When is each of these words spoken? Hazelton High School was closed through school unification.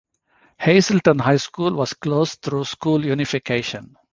Hazelton 0.57 1.19
High 1.19 1.37
School 1.37 1.75
was 1.75 1.93
closed 1.93 2.39
through 2.41 2.63
school 2.65 3.05
unification. 3.05 3.95